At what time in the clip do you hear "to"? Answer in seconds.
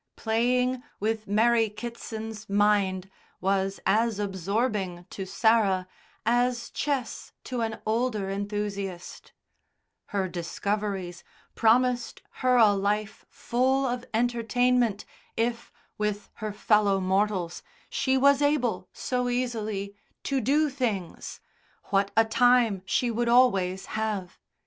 5.11-5.27, 7.43-7.61, 20.23-20.41